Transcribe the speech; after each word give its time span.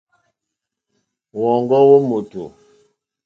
Wɔ̌ŋɡɔ́ 1.39 1.83
wó 1.89 1.97
mòtò. 2.07 2.43